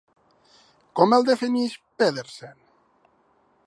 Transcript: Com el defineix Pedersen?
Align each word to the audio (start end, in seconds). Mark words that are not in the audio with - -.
Com 1.01 1.13
el 1.19 1.27
defineix 1.29 1.77
Pedersen? 2.03 2.61